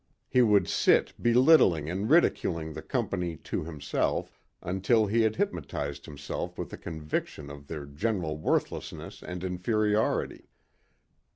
He 0.27 0.41
would 0.41 0.67
sit 0.67 1.13
belittling 1.21 1.87
and 1.87 2.09
ridiculing 2.09 2.73
the 2.73 2.81
company 2.81 3.37
to 3.37 3.63
himself 3.65 4.35
until 4.63 5.05
he 5.05 5.21
had 5.21 5.35
hypnotized 5.35 6.07
himself 6.07 6.57
with 6.57 6.73
a 6.73 6.77
conviction 6.79 7.51
of 7.51 7.67
their 7.67 7.85
general 7.85 8.35
worthlessness 8.35 9.21
and 9.21 9.43
inferiority. 9.43 10.49